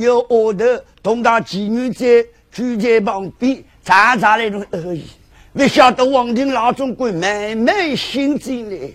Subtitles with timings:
[0.00, 0.64] 有额头，
[1.02, 5.04] 同他妓女在举在旁边，查查那种而已。
[5.52, 8.88] 不晓得王庭老中国慢慢心进来，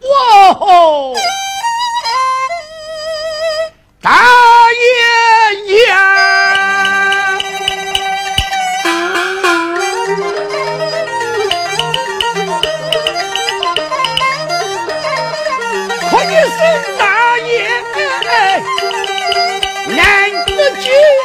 [0.00, 1.14] 哇吼！
[20.72, 21.19] 难得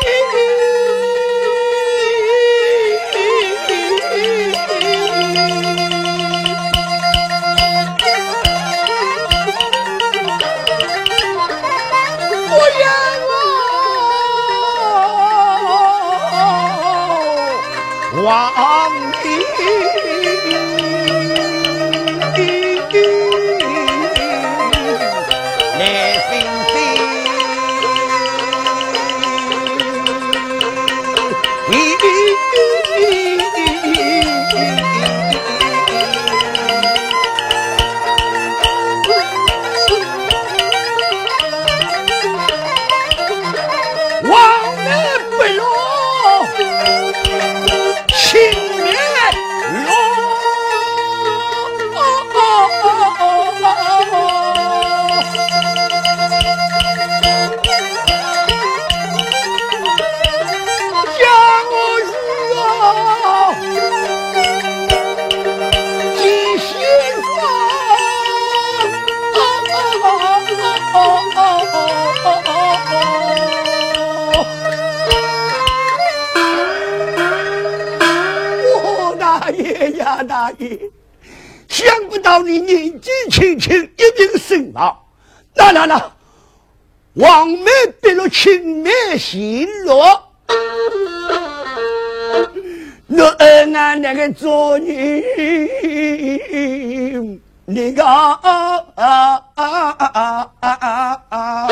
[82.43, 84.97] 你年纪轻轻已经身亡，
[85.55, 86.01] 来来来，
[87.13, 90.21] 王梅别了青梅心落。
[93.07, 95.23] 我恩俺那个做女，
[97.65, 98.39] 那个啊
[98.95, 101.67] 啊啊啊啊啊！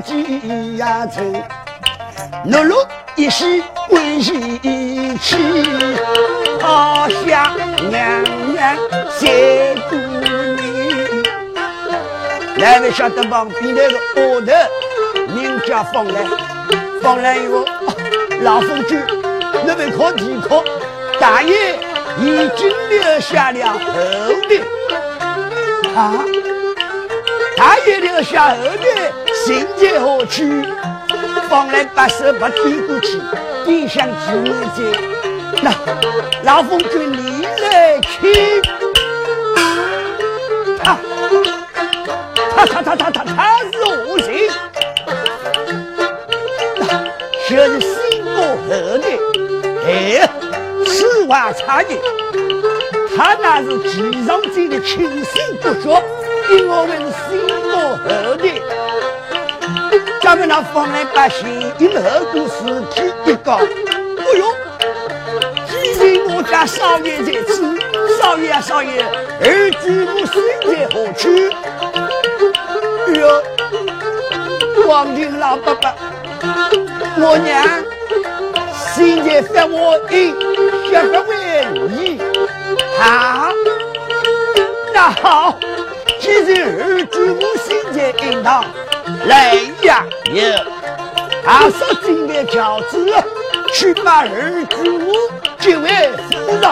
[0.00, 1.22] 几呀愁，
[2.50, 4.58] 碌碌一时归西
[5.18, 5.36] 去，
[6.60, 7.56] 好想
[7.90, 8.76] 娘娘
[9.18, 10.24] 谢姑娘。
[12.56, 14.52] 哪位晓得旁边那个额头
[15.34, 16.24] 名叫方兰？
[17.02, 17.64] 方兰以后，
[18.40, 19.00] 老夫君，
[19.66, 20.62] 那位可提可，
[21.20, 21.74] 大爷
[22.20, 23.78] 已经留下了后
[24.48, 24.56] 代
[25.94, 26.24] 啊！
[27.56, 29.12] 大爷留下后代，
[29.44, 30.42] 心在何处？
[31.50, 33.20] 方兰把手把递过去，
[33.66, 34.82] 递向几妹子。
[35.62, 35.70] 那
[36.44, 38.62] 老夫君你来听
[40.86, 40.98] 啊！
[42.56, 44.26] 他他他他他他是恶行，
[47.50, 48.66] 就是心过后
[48.98, 49.06] 的，
[49.86, 50.26] 哎，
[50.86, 52.00] 此话差异。
[53.14, 56.02] 他那是地上界的清醒不觉，
[56.50, 57.32] 因为我们是心
[57.70, 58.44] 过后的。
[60.24, 61.46] 咱们那方来百姓
[61.78, 63.60] 因后果事体一个，哎
[64.38, 64.42] 呦，
[65.76, 67.76] 既然我家少爷在此，
[68.18, 69.02] 少爷啊少爷，
[69.42, 71.28] 儿子我身在何处？
[73.06, 73.22] 哎呦，
[74.88, 75.92] 王庭老伯伯，
[77.18, 77.62] 我娘
[78.94, 80.34] 现在发我音，
[80.88, 81.34] 学不为
[81.90, 82.18] 你。
[82.98, 83.52] 好，
[84.94, 85.58] 那好，
[86.18, 88.64] 既然儿子我现在应当
[89.26, 90.42] 来呀有，
[91.46, 93.06] 阿说准备饺子
[93.74, 96.64] 去把儿子我接为夫人，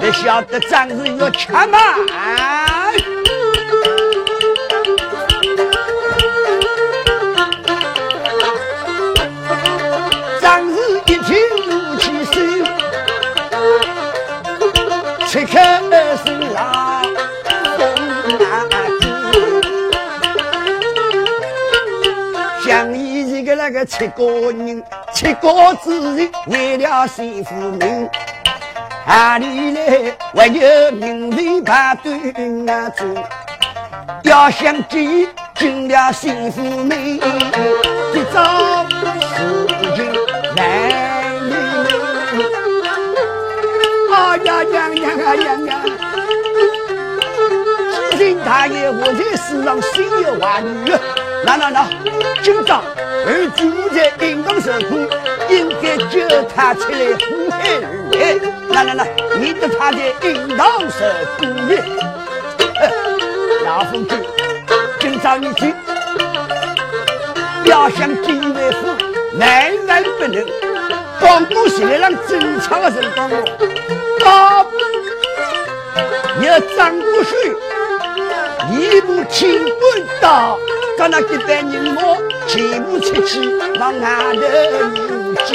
[0.00, 2.75] 不晓得张是要吃嘛？
[23.86, 24.82] 七个人，
[25.14, 28.10] 七个子人为了幸福命，
[29.06, 32.12] 哪里来还有名利排队
[32.68, 33.04] 啊走？
[34.24, 40.12] 要想记尽了幸福命，一桩事情
[40.56, 40.90] 难
[41.48, 41.52] 离。
[44.12, 45.70] 啊呀呀呀呀呀！
[48.10, 50.92] 知心大爷，我在世上心有万女。
[51.46, 51.88] 那那那，
[52.42, 52.82] 今朝
[53.24, 53.62] 儿子
[53.94, 55.06] 在应当受苦，
[55.48, 58.34] 应该叫他出来祸害儿来。
[58.68, 59.06] 那那那，
[59.38, 61.06] 免得他在应当受
[61.38, 61.72] 苦呢。
[63.64, 64.16] 老夫子，
[64.98, 65.72] 今朝你去，
[67.66, 68.88] 要想进为夫，
[69.38, 70.44] 万万不能。
[71.20, 73.36] 光顾起来让正常的人帮我，
[74.18, 77.54] 大不要张过水，
[78.72, 80.58] 一步清官到。
[80.96, 82.02] 跟那几百人马
[82.48, 84.40] 全部出去往外头
[84.94, 85.50] 迎接。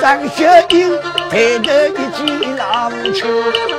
[0.00, 0.38] 张学
[0.70, 1.00] 英
[1.30, 3.73] 抬着一件老裙，父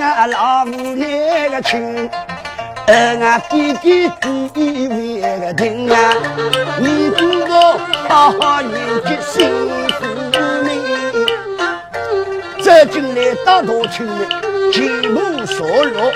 [0.00, 2.08] 俺老母那个亲，
[2.86, 4.10] 而俺弟弟
[4.54, 6.12] 弟为个听啊，
[6.78, 7.78] 你给我
[8.08, 9.48] 好好念记幸
[9.98, 10.06] 福
[10.64, 10.68] 命。
[12.62, 14.26] 走进来大大群里，
[14.72, 16.12] 全部所落。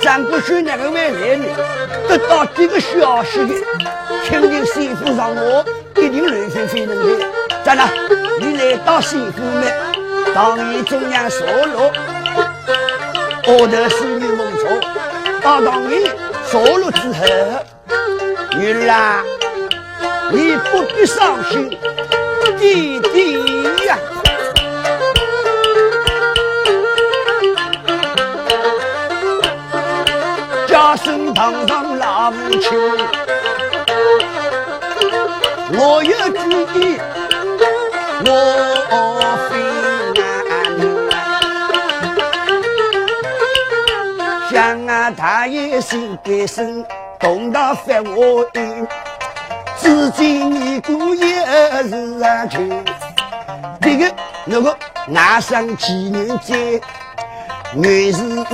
[0.00, 1.44] 张国轩那个外来呢，
[2.08, 3.54] 得到这个消息的，
[4.28, 5.64] 肯定媳妇上我
[5.96, 7.26] 一定乱飞飞能的。
[7.62, 7.88] 咋了？
[8.40, 9.70] 你来到媳妇们，
[10.34, 11.92] 当你中央所落，
[13.46, 14.68] 我的是你梦错。
[15.42, 16.08] 到当你
[16.44, 17.24] 所落之后，
[18.58, 19.24] 女儿，
[20.30, 21.70] 你不必伤心，
[22.58, 23.32] 弟弟
[23.86, 23.98] 呀，
[30.66, 32.78] 家生堂上老母亲，
[35.72, 37.00] 我有主意。
[38.22, 38.69] 我
[45.80, 46.84] 心该生，
[47.18, 48.60] 动到发我的，
[49.78, 51.44] 至今你姑也
[51.88, 52.84] 是啊亲。
[53.80, 54.70] 这个那个
[55.08, 56.80] 外甥纪念在，
[57.74, 58.44] 原是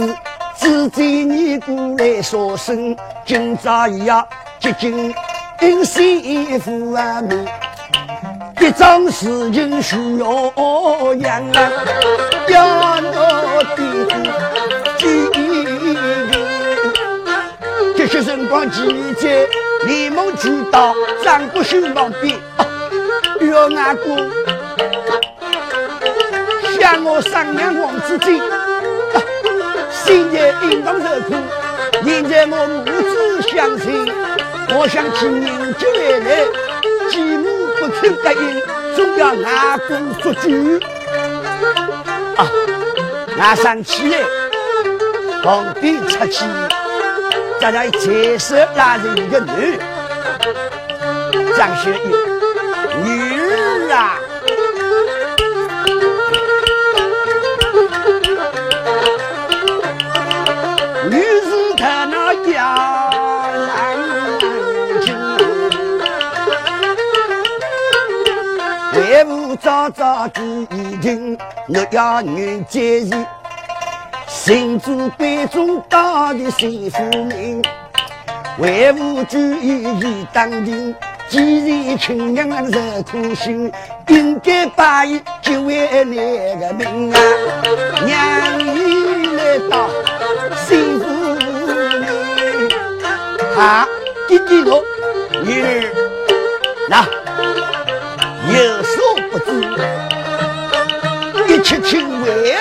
[0.57, 4.27] 至今你姑来说声，今朝要
[4.61, 5.15] 接近
[5.61, 7.47] 迎媳妇啊门。
[8.61, 11.71] 一桩事情需要养啊，
[12.49, 13.83] 要我弟
[18.47, 19.45] 辰光记在
[19.87, 22.39] 连忙去到张国兴旁边，
[23.41, 24.17] 要阿哥
[26.79, 28.41] 向我商量王子金，
[29.91, 31.35] 现在应当受苦，
[32.05, 34.07] 现在我母子相亲，
[34.79, 36.47] 我想去迎接来来，
[37.11, 37.49] 继母。
[37.81, 38.63] 不肯答应，
[38.95, 40.49] 总要阿公做主
[42.37, 42.47] 啊！
[43.41, 44.19] 俺上起来，
[45.43, 46.45] 旁边出去，
[47.61, 49.79] 在那前手拉着一个女，
[51.57, 52.17] 张学友，
[53.03, 54.19] 女儿啊！
[61.11, 62.57] 女子看那家。
[68.93, 73.27] 还不早早记一听，我要女接人，
[74.47, 77.61] 行住贵重大的幸福命，
[78.59, 80.95] 为父注意义当定，
[81.29, 83.73] 既然亲娘受苦心，
[84.07, 85.75] 应该把伊救回
[86.05, 87.19] 那个命啊！
[88.05, 89.91] 娘已来到
[90.65, 91.05] 幸福
[91.99, 92.07] 命，
[93.59, 93.85] 啊，
[94.29, 94.81] 弟弟我
[95.43, 95.67] 女儿
[96.89, 97.05] 那。
[98.55, 98.95] 有所
[99.33, 99.51] 不知，
[101.53, 102.55] 一切请为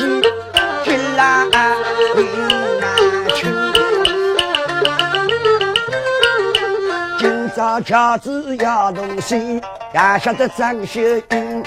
[0.00, 0.22] 我一起
[0.84, 1.44] 去拉
[7.56, 9.60] 了轿子要东西，
[9.92, 11.00] 也晓得张秀
[11.30, 11.64] 英，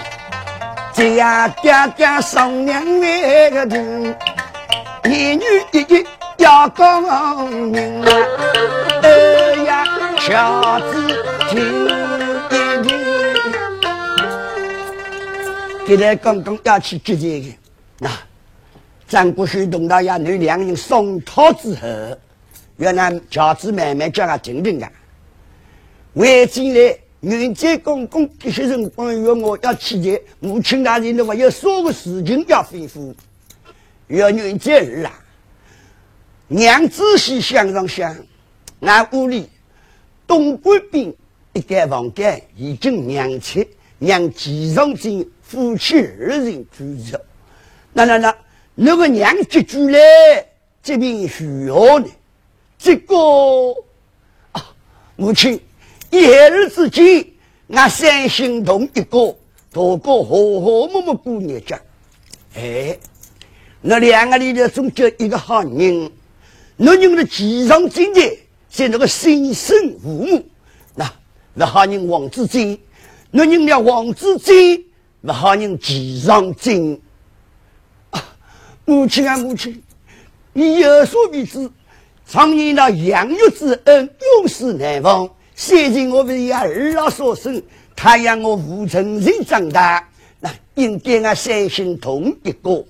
[0.94, 4.16] 这样爹爹送娘那个人，
[5.06, 6.08] 一女一女
[6.38, 8.12] 要功名啊！
[9.04, 9.10] 哎
[9.66, 9.86] 呀，
[10.28, 11.60] 轿子停
[12.50, 12.54] 一
[12.88, 12.90] 停，
[15.88, 17.48] 现在刚刚要去接这个，
[18.04, 18.10] 那
[19.08, 21.88] 张国水同大爷你两人送套之后。
[22.78, 24.92] 原来轿子慢慢叫他停停啊！
[26.16, 33.14] 回进来，元节公公这些人光约我要去见母亲大人的话，有啥个事情要吩咐。
[34.08, 35.14] 要元节日啊，
[36.48, 38.18] 娘仔细想上想，
[38.80, 39.48] 俺屋里
[40.26, 41.14] 东关边
[41.54, 43.64] 一间房间已经娘亲
[44.00, 47.18] 让季上进夫妻二人居住。
[47.94, 48.36] 那那那，
[48.76, 50.00] 那个娘接住来，
[50.82, 52.08] 这边需要呢？
[52.78, 53.16] 这个
[54.54, 54.74] 啊，
[55.18, 55.60] 母亲，
[56.10, 57.26] 一日之间，
[57.70, 59.36] 俺三心同一个，
[59.72, 61.76] 大哥和和睦睦过日子。
[62.56, 62.98] 哎，
[63.82, 66.12] 那两个里头总叫一个好人，
[66.78, 70.46] 那人的吉上境界是那个心生父母。
[70.96, 71.14] 那
[71.54, 72.80] 那好人王子金，
[73.32, 74.86] 那人了王子金，
[75.20, 77.02] 那好人吉上金。
[78.92, 79.82] 母亲啊，母亲，
[80.52, 81.72] 你有所不知。
[82.28, 85.30] 常年那养育之恩，永世难忘。
[85.56, 87.64] 现今我为儿老所生，
[87.96, 90.06] 他养我无成人长大，
[90.42, 92.84] 那应该俺三心同一个。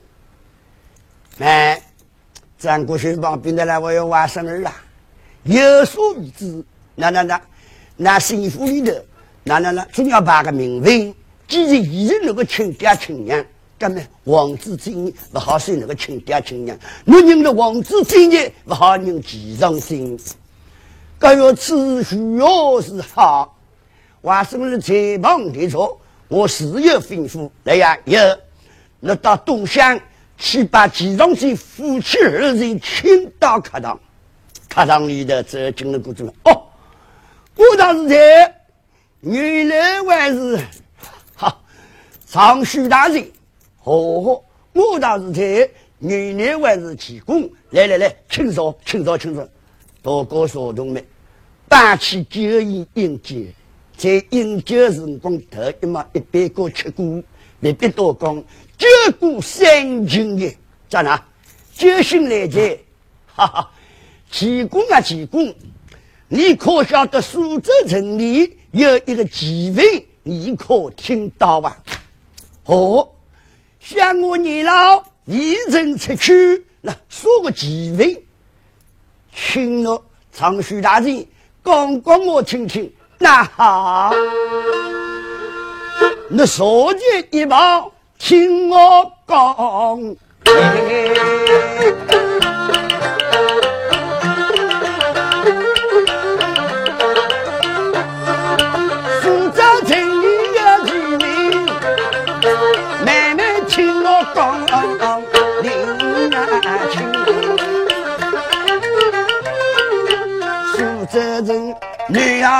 [1.37, 1.79] 哎，
[2.57, 4.83] 张国学旁边的来，我要外甥儿啊，
[5.43, 6.63] 有所不知。
[6.95, 7.41] 那那那，
[7.95, 8.91] 那幸福里头，
[9.43, 11.13] 那那那，总要把个名分。
[11.47, 13.45] 既然已经那个亲爹亲娘。
[13.81, 13.99] 干么？
[14.25, 20.19] 王子金不好生那个亲爹亲娘，我认了王子金呢不好认继承心。
[21.17, 23.57] 该要此需要是好，
[24.21, 27.49] 我生了裁旁的错，我事有吩咐。
[27.63, 28.19] 来呀，有，
[28.99, 29.99] 那到东乡
[30.37, 33.99] 去把继承心夫妻二人请到客堂，
[34.69, 36.67] 客堂里头走进了个子哦，
[37.55, 38.55] 我当是在
[39.21, 40.59] 原来还是
[41.33, 41.63] 好
[42.27, 43.27] 长须大人。
[43.83, 49.43] 哦，我倒是在年年还是提供，来来来，请坐，请坐，请坐。
[50.03, 51.03] 大哥说同们，
[51.67, 53.37] 办起酒宴饮酒，
[53.97, 57.23] 在饮酒辰光头一嘛一杯过吃过，
[57.59, 58.43] 别别多讲，
[58.77, 58.87] 酒
[59.19, 60.55] 过三巡的，
[60.87, 61.19] 咋呢？
[61.73, 62.77] 酒醒来在，
[63.33, 63.71] 哈哈，
[64.31, 65.53] 提供啊提供，
[66.27, 69.85] 你可晓得苏州城里有一个奇闻，
[70.21, 71.81] 你可听到吧？
[72.65, 73.09] 哦。
[73.81, 78.23] 想我年老一人出去，那说个机会，
[79.35, 81.25] 请了长须大人
[81.65, 82.93] 讲讲我听听。
[83.17, 84.13] 那好，
[86.29, 86.99] 那说句
[87.31, 90.15] 一毛，听我讲。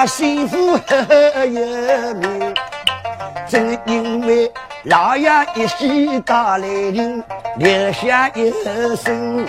[0.05, 2.55] 幸福很有名，
[3.47, 4.51] 正因为
[4.83, 7.23] 老爷一喜大来临，
[7.57, 8.51] 留下一
[8.95, 9.45] 声，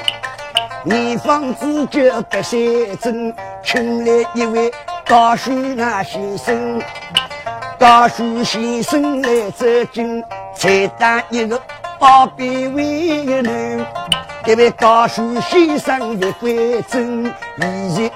[0.84, 4.70] 你房子就不写真，请来一位
[5.06, 6.82] 高书那先生，
[7.78, 10.22] 高书先生来走近，
[10.54, 11.60] 才当一个
[11.98, 13.84] 宝贝为奴，
[14.44, 18.10] 这位高书先生的贵真，以前。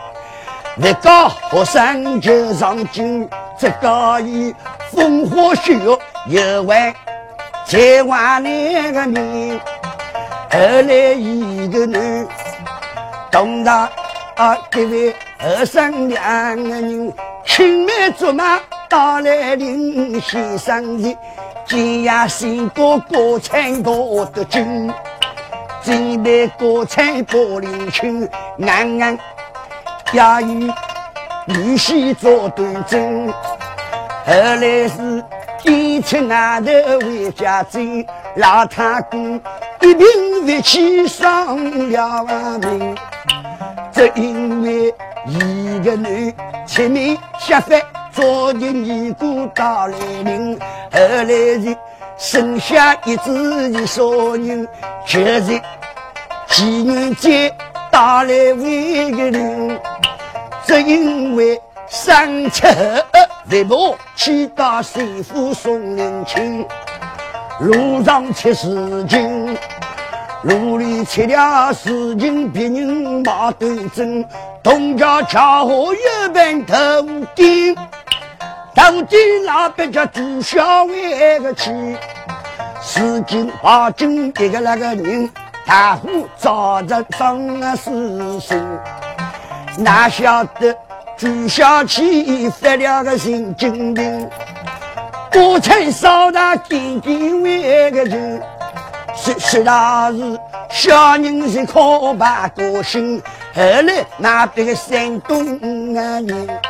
[0.78, 1.11] 那个
[1.50, 3.26] 学生就上京，
[3.59, 4.54] 这个以
[4.92, 5.75] 风花雪
[6.26, 6.95] 月游玩，
[7.64, 9.59] 才换那个命。
[10.50, 12.26] 后来一个女，
[13.30, 13.90] 东大
[14.37, 17.11] 啊，这位和尚两个人
[17.47, 21.16] 青梅竹马到来临，先生的
[21.64, 24.92] 今夜新歌歌唱多得精，
[25.83, 28.28] 准备歌唱不灵清，
[28.61, 29.18] 安安。
[30.13, 30.71] 要与
[31.47, 33.35] 女婿做端正，后
[34.27, 35.25] 来是
[35.63, 39.37] 点出外头为家珍，老太公
[39.81, 42.97] 一并为妻丧了命。
[43.93, 44.95] 只因为
[45.27, 46.35] 一个女
[46.67, 47.81] 前面下凡
[48.13, 50.59] 做的尼姑到来临，
[50.93, 51.77] 后来是
[52.17, 54.67] 生下一子一少女，
[55.07, 55.61] 就是
[56.49, 57.53] 情人节
[57.97, 59.81] 到来为个人。
[60.67, 62.69] 只因为上车
[63.50, 66.67] 一步，去到媳妇送人情，
[67.59, 69.57] 路上吃事情，
[70.43, 74.23] 路里吃了事情，别人马对阵，
[74.62, 76.75] 东家恰好一边头
[77.35, 77.75] 顶，
[78.75, 81.97] 头顶那边叫朱小伟个去，
[82.83, 85.31] 事情把紧一个那个人，
[85.66, 88.56] 大户早着张啊死心，
[89.78, 90.76] 哪晓得。
[91.16, 94.30] 朱小气发了个神经病，
[95.32, 98.42] 过去少大点点为个人，
[99.16, 100.38] 实实大是
[100.70, 103.20] 小人是可怕个性。
[103.54, 105.42] 后来那边个山东
[105.94, 106.61] 人，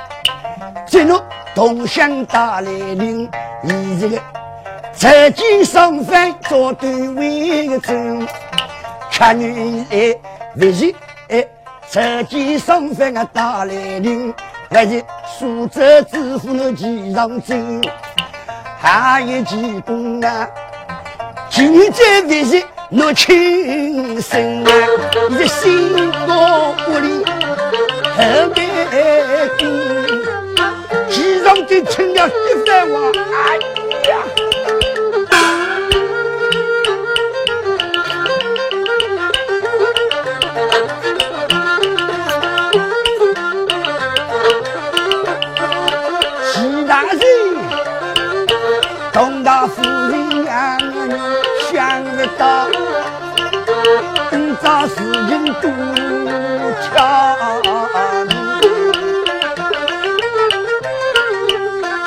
[0.86, 1.20] 进入
[1.54, 3.28] 东乡大来临，
[3.64, 4.18] 以这个
[4.94, 8.28] 财经上饭做对为个真，
[9.16, 10.14] 看女哎，
[10.56, 10.94] 为是
[11.30, 11.44] 哎。
[11.88, 14.34] 财经上饭啊，大来临，
[14.68, 15.02] 那是
[15.38, 17.80] 苏州知府的旗上金，
[18.76, 20.48] 还有几公啊，
[21.48, 24.70] 今在为是我亲生啊，
[25.30, 27.24] 你的心高屋里
[28.16, 28.68] 后边
[29.56, 34.55] 跟，旗上金成了一番话，哎呀。
[49.68, 50.78] 夫人呀，
[51.70, 52.68] 想不到，
[54.30, 54.94] 今朝事
[55.28, 55.70] 情多
[56.82, 56.92] 巧。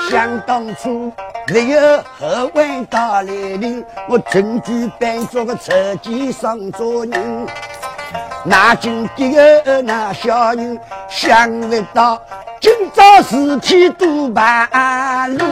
[0.10, 1.12] 想当初
[1.54, 1.80] 没有
[2.18, 7.48] 后文大来临，我正举办做个车间上做人。
[8.44, 12.22] 那今天那小人想不到，
[12.62, 15.46] 今朝事体多半路。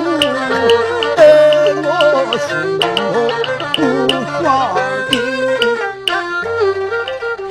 [1.90, 1.94] 我
[2.38, 2.48] 是
[3.74, 3.80] 不
[4.44, 4.46] 光
[5.10, 5.14] 的，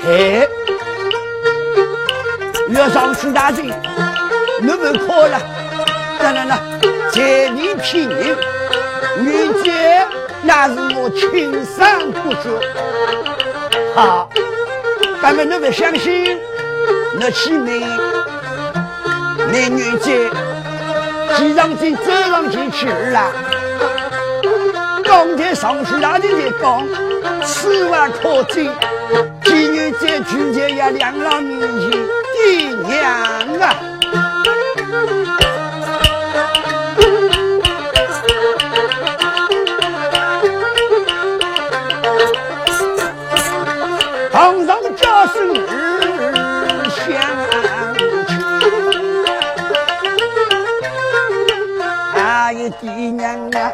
[0.05, 0.49] 嘿，
[2.69, 3.73] 岳上徐大军，
[4.61, 5.41] 你们可了？
[6.21, 6.59] 来来来，
[7.11, 8.37] 借你品命，
[9.21, 10.07] 玉姐
[10.43, 12.61] 那是我亲生不说。
[13.95, 14.29] 好，
[15.23, 16.39] 咱们你们相信？
[17.19, 17.83] 那起名，
[19.53, 20.29] 那女姐，
[21.37, 23.33] 骑上去走上去去了。
[25.05, 26.87] 刚才上书大人在讲，
[27.45, 28.69] 此万可真，
[29.45, 31.91] 今日在举前呀，两老面前
[32.35, 33.05] 爹娘
[33.61, 33.77] 啊，
[52.71, 53.73] 爹娘啊。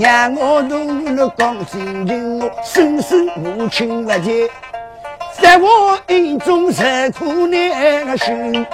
[0.00, 4.22] 让我同了讲心情，我生身无亲无在，
[5.40, 8.64] 在我眼中是苦难的心。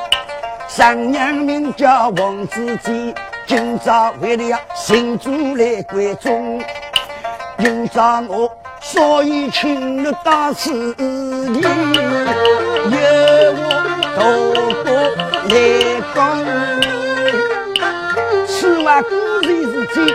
[0.68, 3.14] 上娘名叫王子坚，
[3.46, 6.60] 今朝为了新主来关中，
[7.58, 8.50] 今朝我
[8.82, 11.62] 所以请了大师爷，
[12.90, 12.98] 由
[13.56, 13.64] 我
[14.16, 14.18] 大
[14.84, 14.86] 哥
[15.48, 15.54] 来
[16.14, 16.16] 讲，
[18.96, 19.11] 此话固
[19.42, 20.06] 然是真，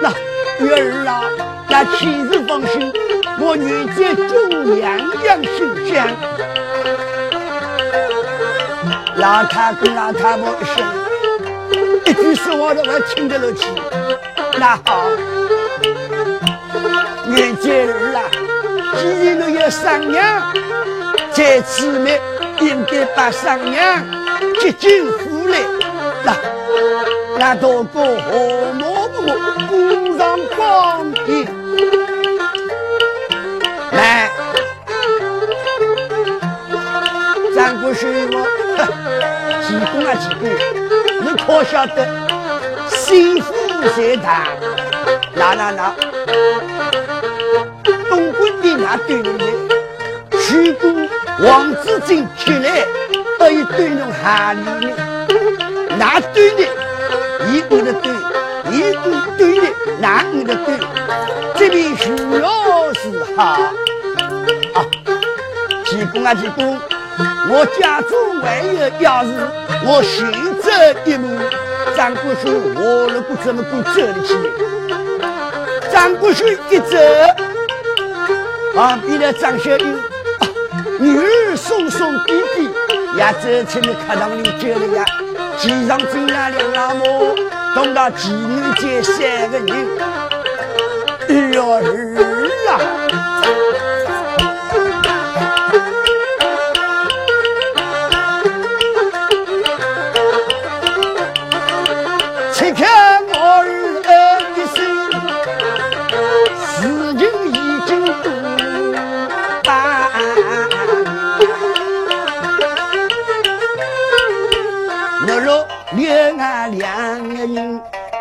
[0.00, 0.12] 那。
[0.60, 1.22] 月儿啊，
[1.68, 2.92] 那妻子放心，
[3.38, 6.08] 我愿在中样样心香。
[9.16, 10.76] 老太公、老太婆一声，
[12.06, 13.66] 一句说话都我听得了去。
[14.58, 15.06] 那好，
[17.28, 18.18] 月节儿啊，
[19.00, 20.52] 既然你要商娘，
[21.32, 22.10] 在此呢，
[22.60, 24.04] 应该把商娘
[24.60, 25.58] 接进府来。
[26.24, 26.34] 那
[27.38, 29.26] 那多个何莫不？
[30.18, 31.48] 上光的
[33.92, 34.28] 来，
[37.54, 38.34] 张国师我，
[39.62, 40.42] 济公啊济公，
[41.22, 41.96] 你可晓得
[42.90, 43.54] 心腹
[43.96, 44.44] 在堂，
[45.34, 45.94] 那那那，
[48.10, 49.38] 东关的那对人，
[50.50, 50.90] 如果
[51.48, 52.84] 王子进出来，
[53.38, 54.90] 可以对侬哈里呢？
[55.96, 56.66] 那对的，
[57.52, 58.12] 一个的对。
[58.70, 59.02] 一个
[59.38, 59.66] 对的，
[59.98, 60.78] 男的对，
[61.56, 63.72] 这边需要是好啊。
[65.86, 66.78] 济公啊济公，
[67.48, 69.30] 我家中还有要事，
[69.86, 70.30] 我先
[70.60, 70.70] 走
[71.06, 71.28] 一路。
[71.96, 75.90] 张国寿，我如果怎么够走得起来？
[75.90, 76.98] 张国寿一走，
[78.74, 80.46] 旁边的张小英啊，
[81.00, 82.68] 女儿送送弟弟，
[83.16, 85.04] 也走进了客堂里，叫了呀。
[85.58, 87.34] 机上进来两老母，
[87.74, 89.68] 同到妓女街三个人，
[91.28, 91.82] 哎呦儿
[92.68, 93.07] 啊！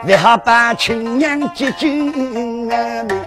[0.07, 3.25] 为好把亲娘接进俺们，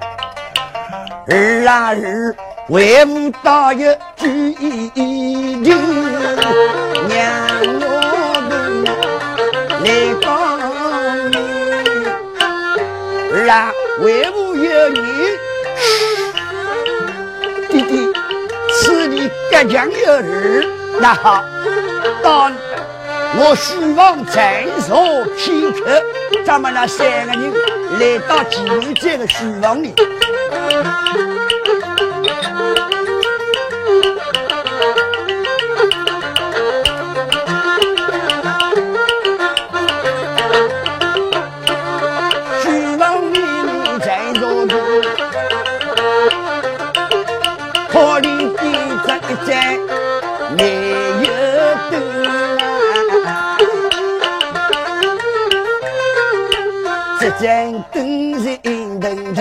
[1.29, 2.35] 儿啊儿，
[2.71, 4.27] 为母大有举
[4.59, 4.88] 一
[5.62, 5.77] 定，
[7.07, 7.21] 娘
[7.83, 8.83] 我们
[9.85, 9.87] 来
[10.23, 10.59] 帮
[11.31, 11.37] 你。
[13.35, 15.01] 儿啊，为母有你，
[17.69, 18.11] 弟弟，
[18.73, 20.64] 此地隔江有儿，
[20.99, 21.45] 那好，
[22.23, 22.51] 当
[23.37, 24.95] 我希望再受
[25.37, 26.03] 片刻。
[26.44, 27.53] 咱们那三个人
[27.98, 29.94] 来到济南这个书房里，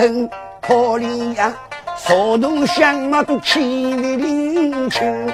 [0.00, 0.30] 腾，
[0.62, 1.52] 可怜呀，
[1.98, 5.28] 手动香马都气力凌清。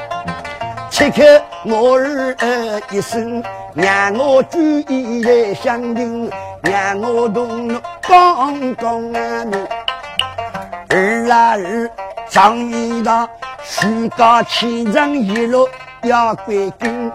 [0.91, 1.23] 此刻
[1.65, 3.41] 我儿一声，
[3.75, 6.29] 让我注意来相听，
[6.63, 9.47] 让我同刚刚啊
[10.89, 11.91] 儿啊儿，
[12.29, 13.29] 张一大，
[13.63, 15.69] 虚高千丈一路
[16.03, 17.13] 要归根，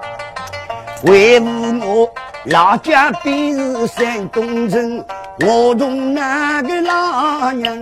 [1.03, 1.45] 为父
[1.81, 2.09] 我
[2.45, 5.03] 老家本是山东人。
[5.39, 7.73] 我同那个老娘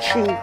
[0.00, 0.36] 亲，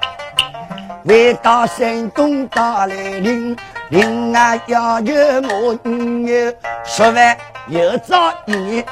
[1.04, 3.56] 为到山东打来临，
[3.90, 8.84] 另外要求我女儿十万有朝一日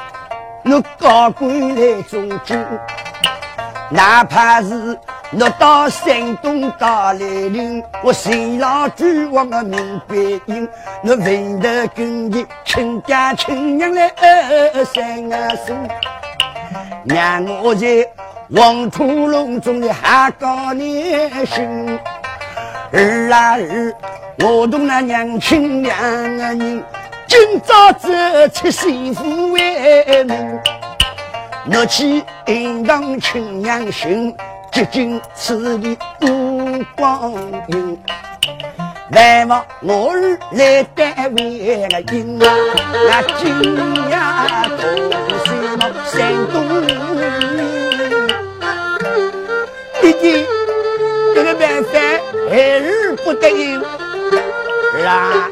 [0.64, 2.64] 我高官来中军，
[3.90, 4.98] 哪怕是
[5.32, 10.66] 我到山东打来临，我新郎举我的明白音，
[11.02, 15.28] 我问得跟你亲家亲娘来二三
[15.66, 15.88] 声。
[17.06, 17.86] 让我在
[18.54, 21.98] 黄土隆中的喊高年心，
[22.92, 23.94] 儿啊儿，
[24.38, 26.82] 我同那娘亲两个人，
[27.26, 28.08] 今朝走
[28.54, 30.62] 出媳妇为门，
[31.72, 34.34] 我去应当亲娘心，
[34.72, 37.34] 接近此地无光
[37.68, 38.02] 阴。
[39.12, 42.46] 万望我儿来单位了应啊，
[43.06, 44.76] 那今呀都
[45.44, 46.54] 是那山东
[50.00, 50.46] 弟弟，
[51.34, 51.90] 这个办法
[52.48, 53.78] 还是不得应，
[54.98, 55.50] 是啊。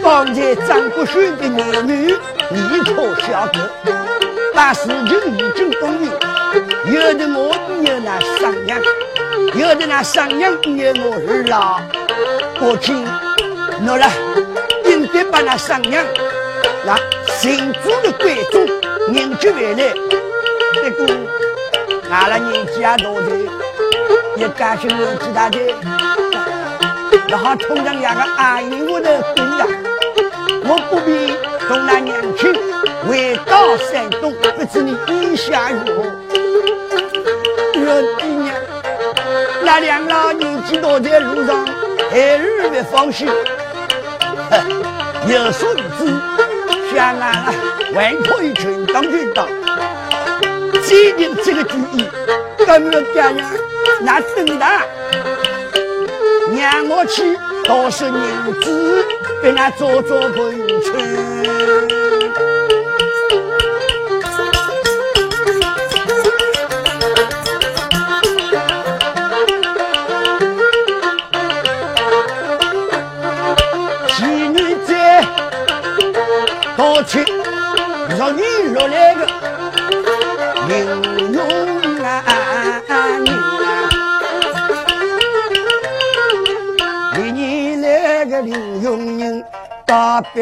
[0.00, 2.14] 方才张国轩的男女，
[2.50, 3.58] 你可晓得？
[4.54, 6.08] 把事情已经公明，
[6.92, 8.80] 有的我有那商量。
[9.56, 11.80] 有的那商娘也我儿啦，
[12.60, 13.06] 我听，
[13.86, 14.10] 喏了，
[14.84, 16.04] 应该把那商娘
[16.84, 16.96] 那
[17.38, 18.58] 姓朱的贵族
[19.12, 19.94] 迎接回来。
[20.82, 21.14] 不过，
[22.10, 23.06] 俺了年纪也大的，
[24.36, 25.58] 也感谢年纪大的，
[27.28, 29.66] 那好通常两个阿姨我的对呀，
[30.64, 31.32] 我不必
[31.68, 32.52] 同那娘亲
[33.06, 36.02] 回到山东，不知你意下如
[37.86, 38.23] 何？
[39.64, 41.66] 那两老年纪都在路上，
[42.10, 43.26] 还是不放心。
[45.26, 46.12] 有所不知，
[46.94, 47.52] 想啊，
[47.94, 49.48] 万可一群当军当，
[50.82, 52.04] 坚定这个主意。
[52.66, 53.50] 跟着爹娘，
[54.00, 54.80] 那等待，
[56.56, 58.20] 让我去到时娘
[58.62, 59.04] 子
[59.42, 61.93] 跟他做做文春。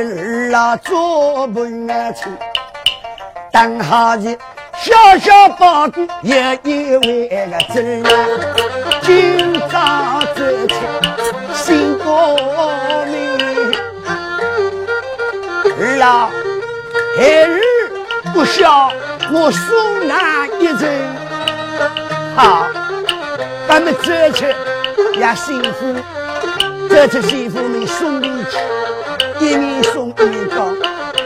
[0.03, 2.37] 儿啊做不安亲，
[3.53, 4.39] 当下子
[4.77, 8.07] 小小八股也一位个真人，
[9.03, 10.75] 今朝走出
[11.55, 12.37] 新国
[13.07, 13.15] 名
[15.79, 16.31] 儿啊。
[17.17, 17.61] 孩儿
[18.33, 18.91] 不孝，
[19.31, 20.89] 我送那一程。
[22.35, 22.67] 好，
[23.69, 24.47] 咱们这次
[25.15, 25.95] 也幸福，
[26.89, 28.57] 这次幸福你送礼去，
[29.43, 30.59] 一面送一面讲。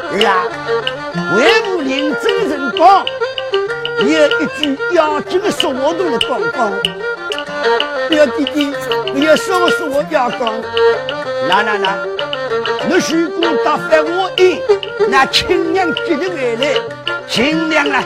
[0.09, 0.49] 儿啊，
[1.37, 3.05] 为母认真人讲，
[4.01, 4.07] 有
[4.41, 6.73] 一句要紧的说话都来讲讲。
[8.09, 8.73] 表弟弟，
[9.13, 10.41] 你要什么说话要讲，
[11.49, 11.99] 那那那，
[12.89, 14.61] 你如果打发我一，
[15.09, 16.75] 那亲娘接的回来，
[17.29, 18.03] 尽量啊，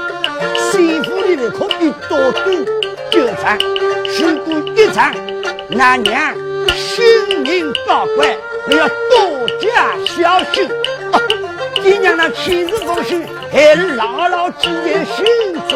[0.72, 2.64] 媳妇里面可以多赌
[3.10, 3.56] 九场，
[4.18, 5.14] 如果一场，
[5.68, 6.34] 那娘
[6.74, 9.39] 性命高贵，你要多
[9.74, 10.68] 加小心。
[11.82, 15.24] 爹娘那妻子奉行，还是牢牢记在心
[15.68, 15.72] 中。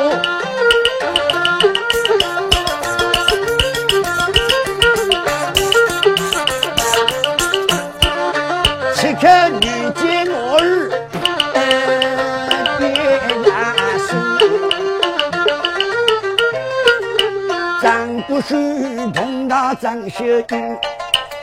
[8.95, 9.27] 此刻
[9.61, 10.63] 遇见我儿，
[12.79, 12.83] 爹
[13.43, 13.47] 娘
[13.99, 14.07] 是
[17.83, 17.85] 张
[18.23, 18.53] 不是
[19.15, 20.79] 碰到张秀英，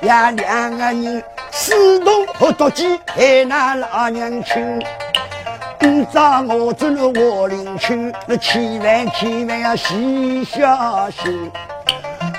[0.02, 1.24] 呀两个人。
[1.64, 4.82] 自动和毒鸡害那老娘亲，
[5.80, 11.52] 今朝我走了卧林去，那千万千万要细小心。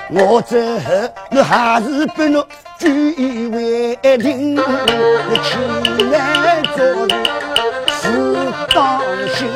[0.09, 2.45] 我走后，你还是不能
[2.77, 4.61] 举义为定，那
[5.41, 7.15] 千万做事
[8.01, 8.03] 是
[8.75, 8.99] 当
[9.37, 9.47] 心。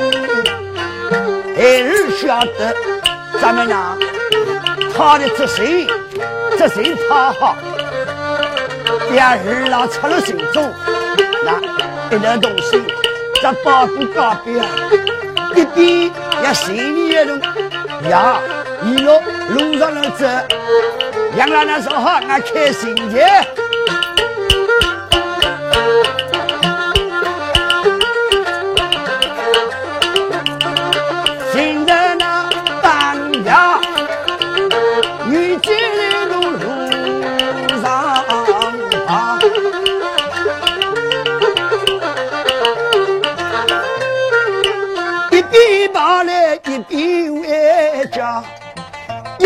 [1.57, 2.73] 孩儿晓得，
[3.41, 3.97] 咱们俩
[4.95, 5.85] 他的这谁，
[6.57, 7.53] 这谁他好。
[9.11, 10.73] 俩儿郎出了行踪，
[11.43, 12.81] 那一点东西
[13.41, 14.63] 在包谷高边，
[15.55, 16.11] 一边
[16.43, 17.39] 也心里一动，
[18.09, 18.39] 呀，
[18.83, 20.25] 一路路上能走，
[21.35, 23.19] 杨老那说好，俺开心去。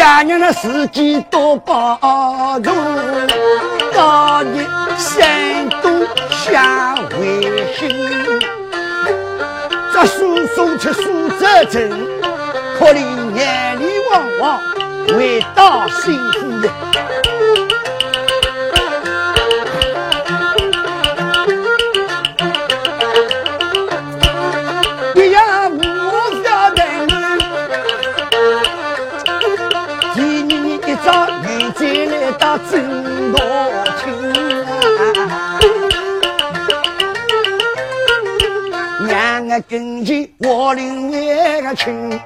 [0.02, 1.96] 爷娘的自己多包
[2.64, 2.76] 容，
[3.94, 4.66] 高日
[4.98, 7.40] 山东下回
[7.78, 7.88] 信，
[9.94, 11.88] 这书送去苏州城，
[12.80, 12.98] 可怜
[13.36, 14.60] 眼里汪汪，
[15.10, 16.48] 回到幸福
[39.72, 42.20] 跟前我领为个亲，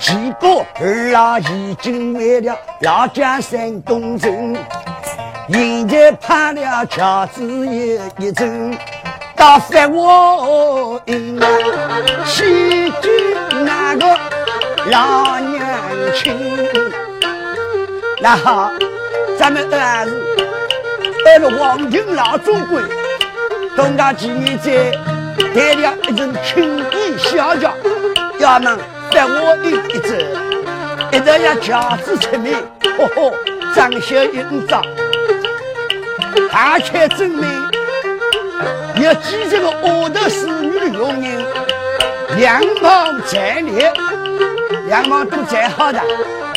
[0.00, 4.52] 结果儿郎已经为了老家山东城，
[5.48, 8.76] 现在怕了轿子有一阵，
[9.36, 11.38] 打发我应
[12.26, 13.10] 去救
[13.64, 14.18] 那个
[14.90, 15.60] 老娘
[16.16, 16.36] 亲，
[18.20, 18.72] 那好。
[19.38, 20.20] 咱们儿子
[21.24, 22.82] 带了黄金老总管，
[23.76, 24.90] 东家几年在
[25.56, 27.72] 带了一阵青衣小轿，
[28.40, 28.78] 衙门
[29.10, 30.14] 带我一一走，
[31.10, 32.62] 一直要轿子出面，
[32.98, 33.32] 呵呵，
[33.74, 34.82] 张小英长，
[36.52, 37.48] 大开证明，
[39.02, 41.46] 有几十个丫头侍女的佣人，
[42.36, 43.82] 两旁站立，
[44.88, 45.98] 两旁都站好的，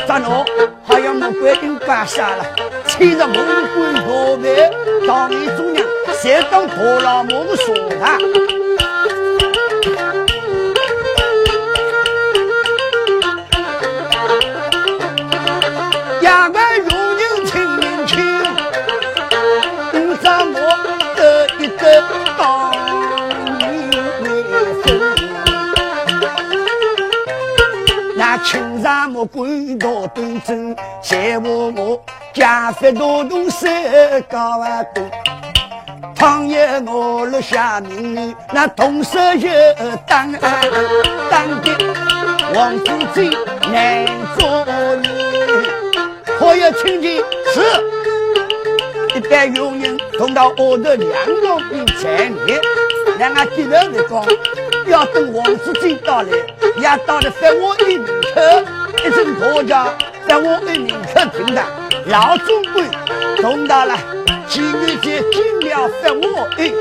[0.06, 0.46] 咋弄？
[0.84, 2.46] 好像没关定办啥了。
[2.86, 4.70] 穿着蒙古袍白，
[5.08, 5.86] 当面中央，
[6.22, 8.18] 谁当大老母的说他？
[16.22, 18.12] 衙门用人亲年轻，
[19.94, 20.56] 你让我
[21.16, 21.20] 得
[21.60, 21.82] 一得
[22.38, 22.40] 当
[23.54, 23.60] 面
[24.52, 24.86] 为分。
[28.18, 32.02] 那青纱莫归到端正，谢我我。
[32.32, 33.68] 家法多动手
[34.30, 34.84] 高啊，
[36.20, 39.48] 倘有我落下命令，那动手就
[40.06, 41.78] 当当的
[42.54, 43.30] 王府最
[43.72, 44.06] 难
[44.38, 45.02] 做人。
[46.38, 51.10] 可有亲戚是，一般佣人同到我的两
[51.42, 52.60] 旁边站立，
[53.18, 54.26] 两个低头的讲，
[54.88, 56.28] 要等王子进到来，
[56.82, 58.06] 也到了饭我的门
[58.36, 58.42] 口，
[59.06, 59.94] 一声大叫，
[60.28, 61.64] 在我的门口听到。
[62.08, 62.86] 老总管
[63.38, 63.98] 同到了，
[64.52, 66.74] 今日在今了发我哎。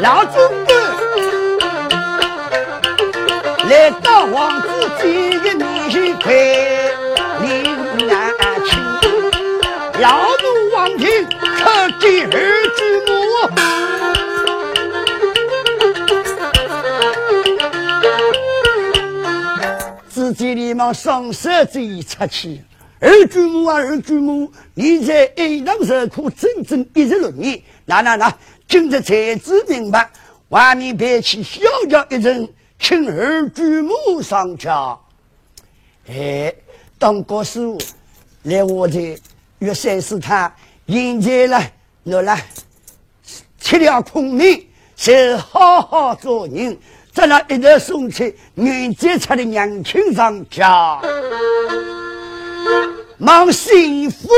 [0.00, 0.32] 老朱
[0.66, 0.70] 哥
[3.68, 4.66] 来到王子
[5.02, 5.04] 建
[5.44, 6.26] 业面前跪
[7.42, 7.46] 礼
[8.06, 8.32] 难
[8.64, 8.70] 请，
[10.00, 10.04] 老
[10.38, 10.44] 奴
[10.74, 11.04] 王庭
[11.58, 12.63] 叩见。
[20.34, 22.60] 自己连忙双手这一插起。
[23.00, 28.34] 二舅母啊，二舅母，你在一堂受苦整整一十六年，那那那，
[28.66, 30.10] 今日才知明白，
[30.48, 34.98] 外面别去小叫一人，请二舅母上家。
[36.08, 36.52] 哎，
[36.98, 37.78] 当国师傅
[38.44, 39.16] 来我这
[39.60, 40.52] 约三师他
[40.86, 41.62] 迎接了，
[42.04, 42.42] 我来
[43.60, 44.66] 吃了空米，
[44.96, 46.76] 是好好做人，
[47.14, 51.00] 在那一头送去迎接他的娘亲上家。
[53.16, 54.28] 忙幸福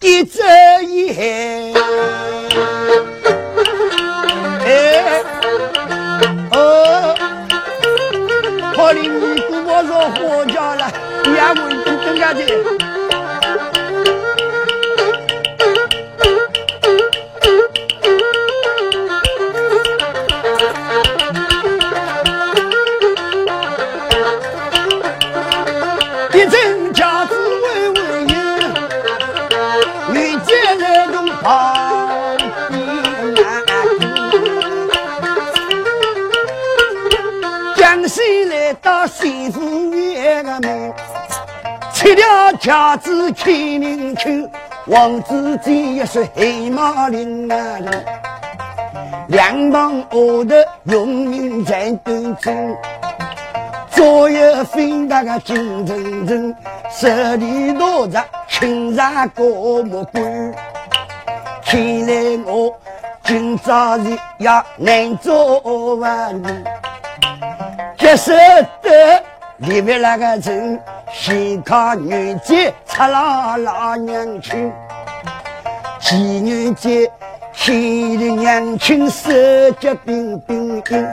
[0.00, 0.40] 一遮
[0.82, 1.74] 掩，
[4.64, 5.22] 哎
[6.52, 7.14] 哦，
[8.76, 10.92] 可怜你姑婆说活家了，
[11.24, 12.40] 也问你更加的。
[42.04, 44.28] 吃了家子开人秋，
[44.88, 47.78] 王子见也是黑马林啊！
[49.28, 52.76] 两旁后头用人在端正，
[53.90, 55.94] 左右分那个金铮
[56.26, 56.54] 铮，
[56.90, 60.54] 手里拿着青纱高木棍，
[61.64, 62.70] 看来我
[63.24, 66.38] 今朝日也难做完。
[67.96, 68.30] 接受
[68.82, 69.22] 的
[69.58, 70.80] 里面那个人，
[71.12, 74.72] 先看女杰出了老娘亲，
[76.00, 77.10] 几女杰
[77.56, 79.30] 看的娘亲手
[79.78, 81.06] 脚冰冰冰，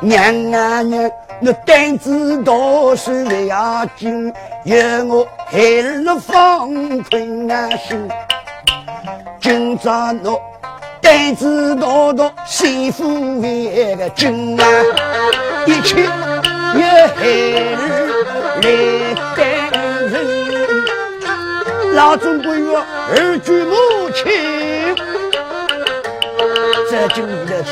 [0.00, 2.52] 娘啊娘，那胆子大
[2.94, 4.32] 是不要紧，
[4.64, 4.76] 有
[5.06, 5.58] 我海
[6.04, 6.68] 陆放
[7.04, 8.08] 困难心，
[9.40, 10.40] 今朝我。
[11.00, 14.66] 胆子大大，幸福为个真啊！
[15.64, 16.04] 一切
[16.74, 16.80] 有
[17.14, 17.18] 孩
[17.64, 18.66] 儿来
[19.70, 19.74] 担
[20.10, 20.14] 人，
[21.94, 23.74] 老总不约二舅母
[24.10, 24.24] 亲，
[26.90, 27.70] 这就离了去。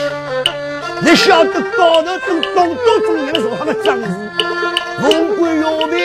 [1.02, 4.07] 你晓得高头等东都中人说他们张氏，
[5.03, 5.99] 文官要命，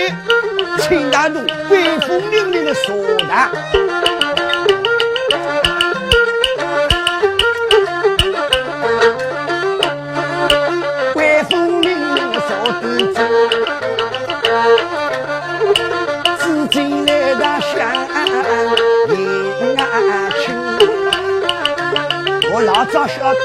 [0.80, 2.74] 请大东威风凛凛的
[22.52, 22.80] 我老。
[22.86, 23.40] 早晓得，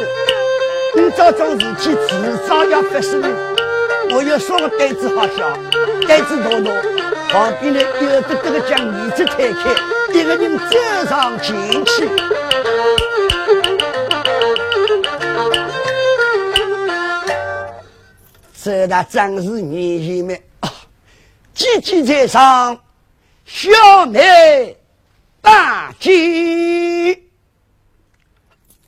[0.96, 3.20] 你这种事情迟早要发生。
[4.10, 5.58] 我有说个胆子好小，
[6.08, 6.70] 胆子大大，
[7.28, 9.74] 旁边呢有的这个将椅子推开，
[10.14, 10.78] 一个人走
[11.10, 12.08] 上前去。
[18.62, 20.72] 这那正是年轻们啊，
[21.52, 22.78] 积极在上，
[23.44, 24.74] 小妹
[25.44, 27.22] 大吉。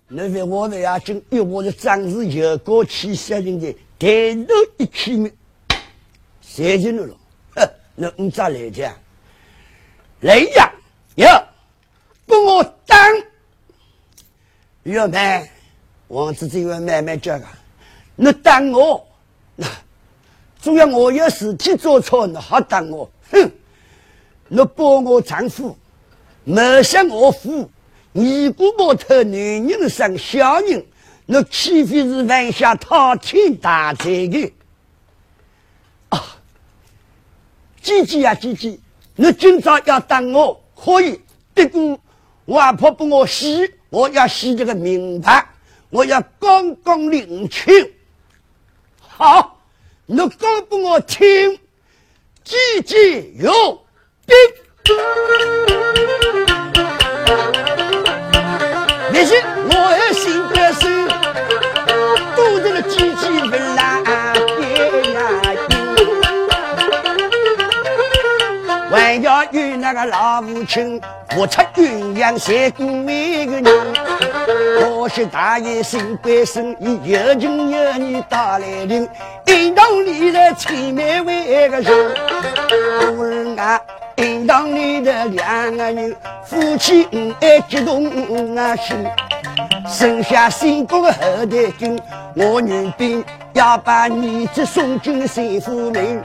[0.09, 5.31] 那为我们要进，因为我的长子有过去杀人的，抬头一起面，
[6.41, 7.15] 谁进来了？
[7.57, 8.91] 哼，那你咋来讲？
[10.21, 10.73] 来呀，
[11.17, 11.47] 要
[12.27, 12.99] 给我当！
[14.85, 15.47] 要慢，
[16.09, 17.53] 王子这位慢慢讲啊，
[18.15, 19.07] 你当我，
[19.57, 19.67] 那
[20.63, 23.11] 只要我有事体做错，你好当我？
[23.31, 23.51] 哼，
[24.49, 25.77] 你帮我丈夫，
[26.47, 27.69] 没向我负。
[28.13, 29.33] 尼姑婆偷男
[29.67, 30.87] 人生小人，
[31.27, 34.55] 那岂非是犯下滔天大罪的？
[36.09, 36.39] 啊！
[37.83, 38.79] 姐姐呀，姐姐，
[39.17, 41.21] 你今朝要打我可以，
[41.53, 42.01] 不过
[42.47, 45.45] 外婆不我洗，我要洗这个名牌，
[45.91, 47.93] 我要刚刚领情。
[49.01, 49.59] 好，
[50.07, 51.59] 你讲给我听，
[52.45, 53.53] 姐姐有
[54.25, 54.37] 病。
[59.19, 60.85] 那些我的心的手，
[62.37, 63.81] 都在那叽叽不拉
[64.59, 64.61] 别
[65.15, 65.19] 呀
[68.91, 71.01] 还要与那个老母亲
[71.31, 73.65] 付出云阳三姑为个人，
[74.19, 79.09] 可惜大爷心归生，以有情有义打来临，
[79.47, 82.15] 应当里的前面为个人，
[83.17, 83.81] 忽然啊，
[84.17, 89.07] 应当里的两个人夫妻恩爱激动啊心，
[89.89, 92.01] 生下新国的后代君，
[92.35, 96.23] 我女兵要把儿子送进新府门。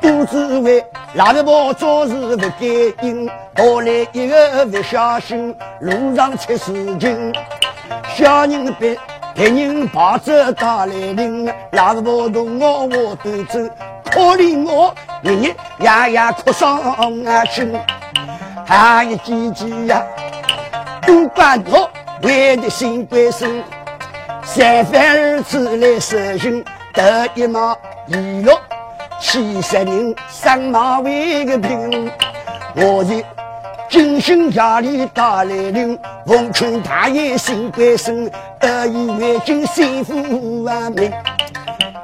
[0.00, 2.60] 不知为哪里婆做事不干
[3.00, 7.34] 净，多来一个不小心，路上出事情。
[8.14, 8.96] 小人别
[9.34, 13.58] 别人跑走打来临，哪里婆同我我都走，
[14.10, 17.12] 可怜我日日夜夜哭伤
[17.50, 17.78] 心。
[18.64, 20.02] 还有几句呀，
[21.06, 21.90] 都怪我
[22.22, 23.62] 为的心归生，
[24.44, 27.76] 三番二次来实行，得一毛
[28.06, 28.58] 一六。
[29.20, 32.10] 七十人上马为个兵，
[32.74, 33.22] 我是
[33.90, 35.96] 金星家里大来临，
[36.26, 41.12] 奉劝大爷心归生，得以为君幸福完美。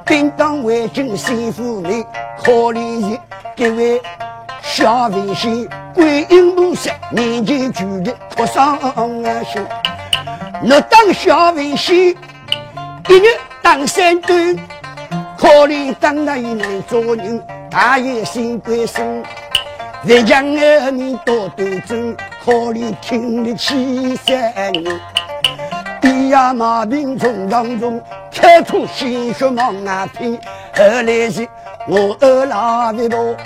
[0.05, 2.05] 兵当为君幸福美，
[2.45, 3.19] 可怜人
[3.57, 4.01] 这位
[4.63, 8.79] 小文仙，归阴菩萨年纪巨的哭丧
[9.45, 9.67] 心。
[10.63, 11.97] 我当小文仙，
[13.09, 13.25] 一日
[13.63, 14.57] 当三顿。
[15.39, 19.23] 可怜当那一难做人，大爷心归生，
[20.07, 25.01] 再将儿女多端正，可怜听得起三人。
[26.01, 28.01] 爹呀马兵从当中
[28.33, 30.39] 开出鲜血往外喷，
[30.75, 31.47] 后来是
[31.87, 33.37] 我二老的多，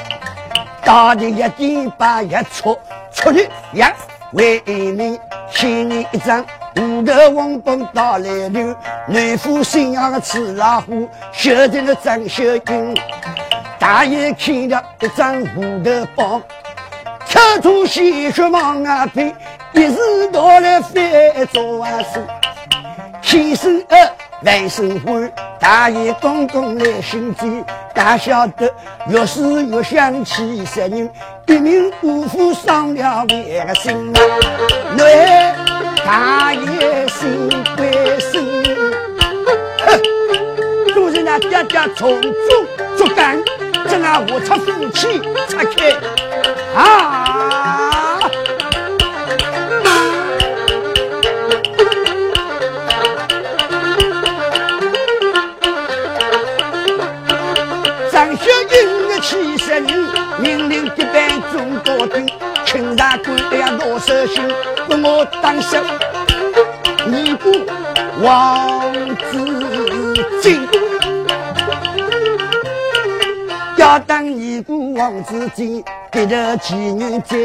[0.84, 2.78] 打的一点把一戳，
[3.12, 3.42] 出的
[3.74, 3.92] 呀
[4.32, 5.18] 为民，
[5.52, 6.44] 千年一张。
[6.76, 8.74] 五个王八打来牛，
[9.06, 12.96] 内府心儿吃老虎，晓得了张小英。
[13.78, 16.42] 大爷看了一张虎头榜，
[17.28, 19.34] 口吐鲜血往外喷，
[19.72, 19.96] 一时
[20.32, 22.24] 到来翻做万事。
[23.22, 24.10] 天生二
[24.42, 27.64] 万生欢，大爷公公来心急，
[27.94, 28.72] 大晓得
[29.08, 31.10] 越是越想气死人，
[31.46, 34.12] 一命呜呼伤了万个心。
[34.96, 35.89] 来。
[36.10, 38.44] 大爷心归心，
[39.78, 39.88] 哼！
[40.92, 42.32] 都是那爹爹从中
[42.96, 43.40] 作干，
[43.88, 45.92] 正啊我出夫妻拆开
[46.74, 47.29] 啊！
[65.42, 65.80] 当下
[67.06, 67.50] 尼姑
[68.22, 70.68] 王子金，
[73.76, 77.36] 要当尼姑王子金，给着妓女在，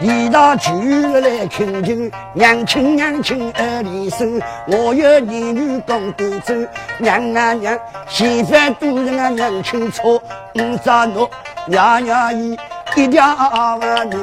[0.00, 6.54] 一大聚来亲亲，娘亲娘亲二里生，我有儿女共对走，
[6.98, 7.78] 娘啊娘，
[8.08, 10.22] 媳妇都人啊娘亲错，
[10.54, 11.28] 五扎诺
[11.66, 12.56] 娘娘姨
[12.94, 13.26] 一条
[13.80, 14.16] 万女，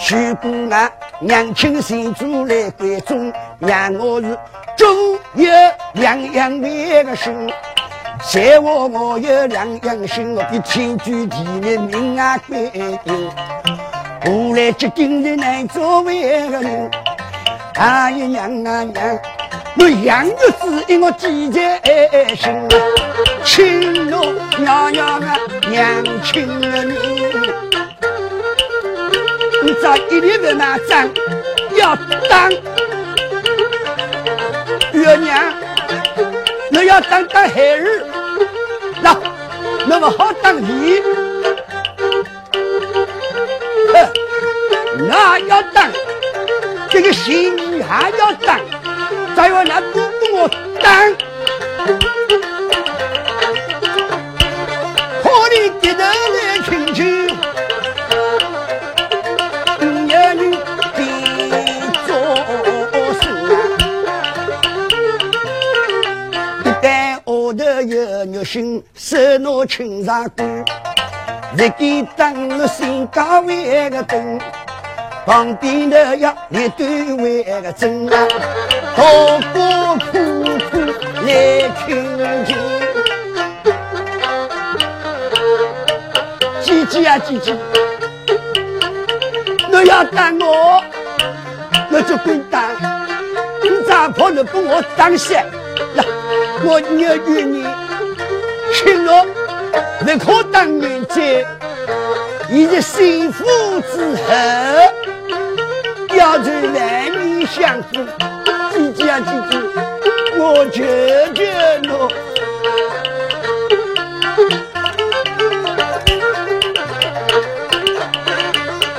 [0.00, 0.90] 娶姑娘。
[1.20, 4.38] 娘亲先祖来关中，让我是
[4.76, 5.50] 终有
[5.94, 7.32] 两样的个心。
[8.22, 13.30] 谢我我有两样心，我比天诛地灭命啊关定。
[14.24, 16.90] 后来决定的难做为个人，
[17.76, 19.18] 哎呀娘啊娘，
[19.78, 21.80] 我养育子因我记在
[22.34, 22.52] 心，
[23.42, 25.36] 亲我娘娘啊
[25.70, 27.25] 娘亲啊你。
[29.66, 31.10] 你找一粒不拿脏，
[31.74, 31.96] 要
[32.30, 32.48] 当
[34.92, 35.52] 月娘，
[36.70, 38.06] 你要当当孩儿，
[39.02, 39.16] 那
[39.84, 41.02] 那么好当你，
[43.92, 44.08] 哼，
[45.08, 45.90] 那要当
[46.88, 48.60] 这个心女还要当，
[49.34, 50.48] 再有那姑姑我
[50.80, 51.12] 当，
[55.24, 56.04] 可怜的头
[56.34, 56.55] 来
[68.46, 70.64] 心，手拿青纱棍，
[71.58, 74.38] 日给当了新岗位个灯，
[75.26, 78.28] 旁边的呀一对为个针啊，
[78.96, 79.02] 大
[79.52, 80.12] 哥苦
[80.70, 80.78] 苦
[81.26, 82.56] 来听经，
[86.62, 87.52] 姐姐啊姐姐，
[89.72, 90.80] 你要当我，
[91.90, 92.76] 我就滚蛋，
[93.60, 95.44] 你咋跑了给我当下？
[96.64, 97.85] 我愿与你。
[98.76, 99.24] 亲热，
[100.00, 101.46] 不可当年在，
[102.50, 103.42] 已是幸福
[103.80, 104.34] 之后，
[106.14, 106.74] 要在万
[107.10, 108.06] 年相逢，
[108.74, 109.56] 姐姐啊姐姐，
[110.36, 110.82] 我求
[111.34, 111.42] 求
[111.80, 111.88] 你。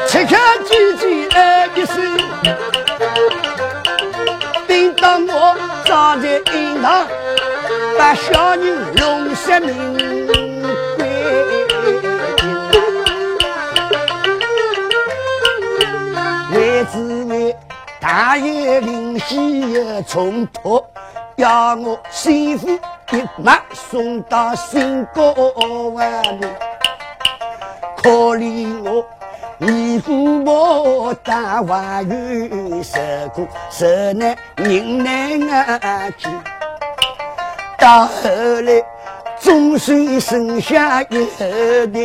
[0.07, 1.05] 切克姐姐
[1.37, 1.95] 哎一声，
[4.67, 5.55] 叮当我
[5.85, 6.25] 站在
[6.57, 7.05] 银堂，
[7.97, 10.27] 把小人弄失明。
[16.89, 17.53] 只为
[17.99, 20.81] 大爷临西有冲突，
[21.35, 22.69] 要我媳妇
[23.11, 25.33] 一马送到新高
[25.93, 26.47] 湾里。
[28.01, 29.05] 可怜我
[29.59, 32.99] 义父母大外有受
[33.35, 36.13] 苦受难人难安。
[37.87, 38.29] 到后
[38.65, 38.83] 来
[39.39, 41.99] 总算生下一后代，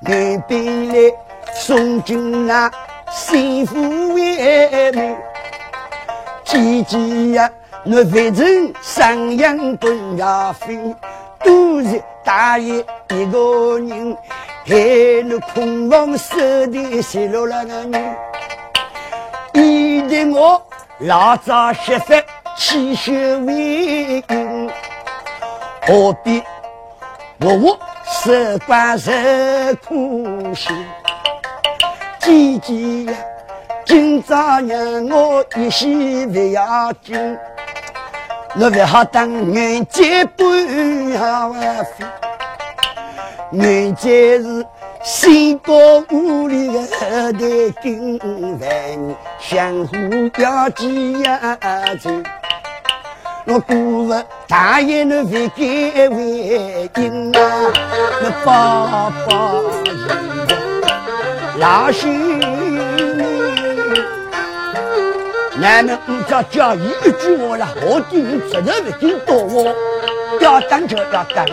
[0.00, 1.12] 女兵来
[1.54, 2.70] 送进那。
[3.10, 5.14] 幸福为美，
[6.42, 7.50] 姐姐呀，
[7.84, 10.78] 我反正上养不要费，
[11.44, 12.76] 都是大爷
[13.10, 14.16] 一个人，
[14.64, 14.74] 害
[15.22, 18.16] 你空房守的泄露了个人，
[19.52, 20.62] 逼得我
[21.00, 22.24] 老早学会
[22.56, 24.59] 气血为营，
[25.90, 26.40] 何必
[27.40, 29.10] 我我受惯受
[29.84, 30.72] 苦心。
[32.20, 33.18] 姐姐呀，
[33.84, 37.36] 今朝让我一夕不要紧，
[38.54, 42.06] 我不好当元节半下晚飞。
[43.50, 44.64] 元节是
[45.02, 45.74] 新国
[46.12, 47.40] 屋里的后代
[47.82, 49.96] 跟万年相互
[50.40, 51.58] 要记呀
[52.00, 52.22] 子，
[53.46, 54.14] 我姑父
[54.46, 57.40] 大爷你为给为因啊，
[58.22, 59.30] 我爸爸
[61.58, 62.10] 老兄，
[65.62, 69.74] 俺们五家讲一句话了，我对你责任不顶多我，
[70.40, 71.44] 要等就要等。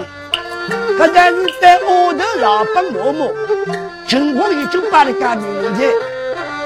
[0.97, 3.31] 可但是在后头老帮嬷嬷，
[4.07, 5.79] 情况已经把你讲明白。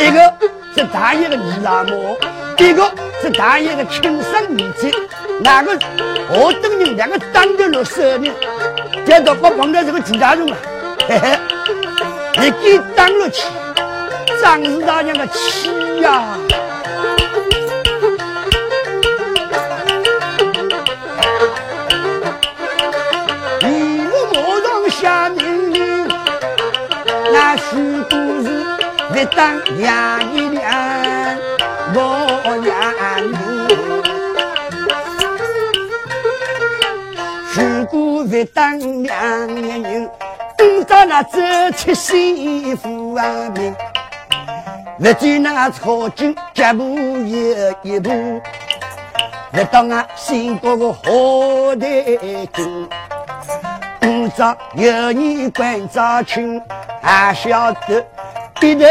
[0.03, 0.33] 一个
[0.75, 2.17] 是大爷的二老母，
[2.57, 2.83] 一个
[3.21, 4.91] 是大爷的亲生儿子，
[5.41, 5.77] 哪个
[6.27, 8.31] 何等人两个当得了手呢？
[9.05, 10.57] 这到我碰到这个朱大荣啊，
[11.07, 11.37] 嘿嘿。
[12.39, 13.43] 你给当了去，
[14.41, 15.69] 张氏大娘的气
[16.01, 16.23] 呀！
[23.61, 26.07] 一路马上下命令，
[27.31, 27.61] 那许
[28.09, 28.65] 都是
[29.13, 30.71] 别当两一两，
[31.93, 32.20] 我
[38.45, 40.09] 当两个人。
[40.87, 41.39] 到那走
[41.77, 43.23] 出幸福啊
[43.55, 43.73] 命，
[44.99, 48.41] 不见那草根脚步有一步，
[49.51, 52.89] 不到那新国的好台根。
[54.03, 56.61] 五朝有你关照亲，
[57.01, 58.05] 还晓得
[58.61, 58.85] 一头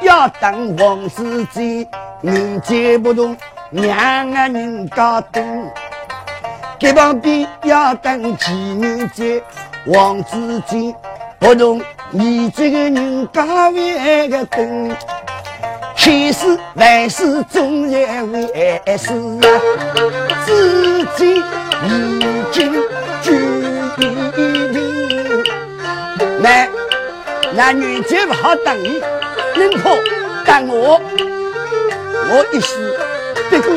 [0.00, 1.86] 要当王子杰，
[2.20, 3.36] 民间不同
[3.70, 5.70] 两个人高等，
[6.84, 9.42] 这旁边要当妓女节，
[9.86, 10.94] 王子杰。
[11.38, 11.80] 不同
[12.10, 14.94] 你这个人高为个等，
[15.96, 19.48] 千事万事总在为事啊，
[20.44, 21.42] 自己
[21.86, 22.22] 已
[22.52, 22.74] 经
[23.22, 23.32] 决
[23.96, 25.42] 定。
[26.38, 26.68] 那
[27.54, 29.00] 那女婿不好等你，
[29.56, 29.88] 宁可
[30.44, 31.00] 等我，
[32.28, 32.94] 我一时
[33.48, 33.74] 别过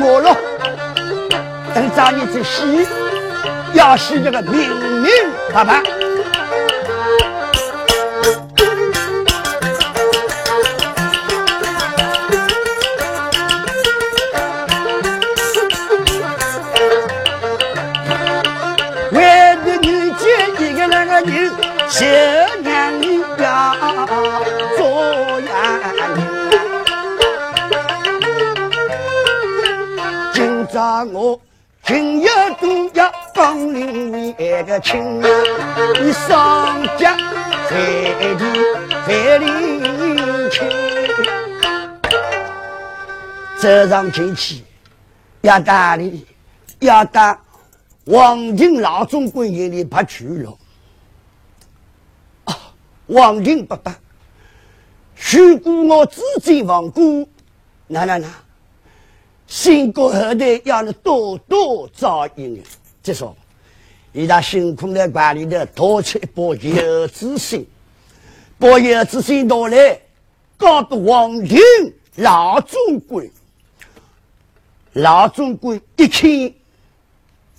[0.00, 0.36] 我了。
[1.74, 2.86] 等早日子死，
[3.72, 4.70] 要死这个命
[5.02, 5.10] 命
[5.52, 5.82] 爸爸。
[21.88, 22.04] 小
[22.62, 23.74] 娘你要
[24.76, 25.48] 做呀
[30.32, 31.38] 今朝我
[31.86, 32.28] 今夜
[32.58, 35.28] 都要帮领为个亲啊！
[36.00, 37.14] 你上家
[37.68, 37.76] 在
[38.36, 38.44] 地
[39.06, 40.66] 在领亲，
[43.58, 44.64] 走上前去
[45.42, 46.26] 要打理，
[46.78, 47.38] 要打
[48.06, 50.56] 王金老总管眼里不去了。
[53.08, 53.94] 王庭不答，
[55.30, 57.28] 如果我自己亡故，
[57.86, 58.26] 那那那，
[59.46, 62.62] 新国后代要你多多照应。
[63.02, 63.36] 再说，
[64.12, 67.66] 一大辛苦的管理的，多出一把油纸信，
[68.58, 70.00] 把油纸信拿来，
[70.56, 71.58] 搞得王庭
[72.16, 73.28] 老总管，
[74.94, 76.52] 老总管一看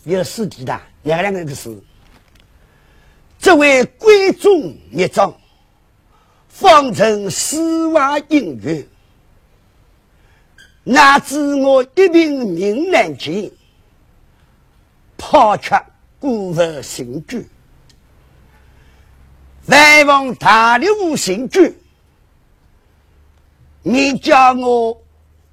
[0.05, 1.77] 有事体的，两个人的事。
[3.37, 5.31] 这位贵重一张，
[6.47, 8.87] 方成丝袜姻缘，
[10.87, 13.51] 哪知我一命命难尽，
[15.17, 15.75] 抛却
[16.19, 17.43] 孤负新居。
[19.65, 21.75] 万望大力无新居，
[23.81, 25.01] 你叫我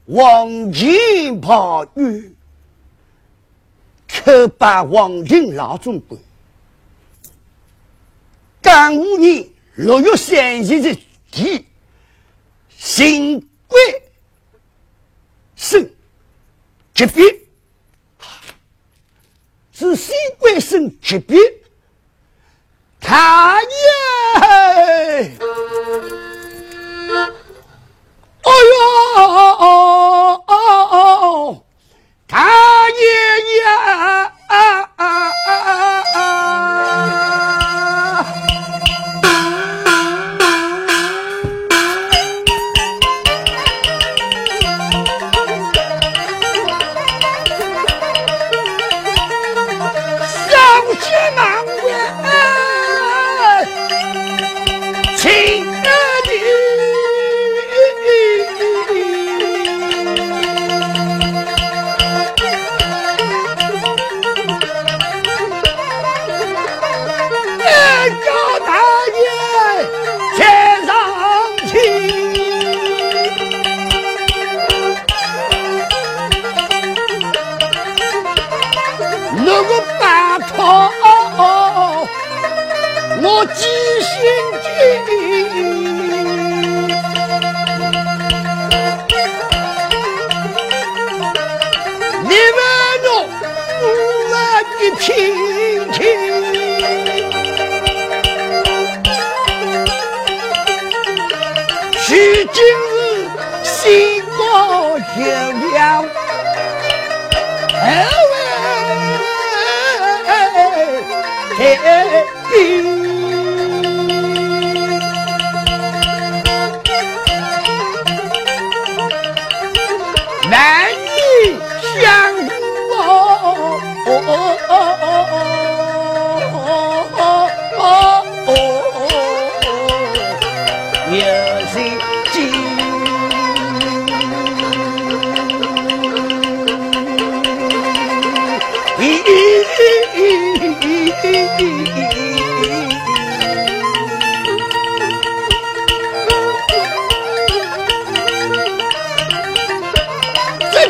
[0.05, 2.37] 王金抛玉，
[4.07, 6.21] 可把王金老总管。
[8.61, 11.65] 干五年六月三日的地，
[12.77, 13.81] 新贵
[15.63, 15.89] 生
[16.93, 17.25] 级别，
[19.73, 21.39] 是新贵生级别。
[23.01, 23.69] 他爷，
[24.41, 25.31] 哎
[28.43, 28.51] 呦，
[29.15, 30.51] 哦哦
[30.91, 31.65] 哦，
[32.27, 33.63] 他爷爷。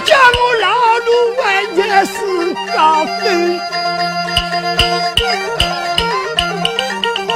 [0.00, 0.66] 叫我老
[1.06, 1.42] 奴万
[1.74, 2.14] 年死
[2.74, 3.24] 高飞，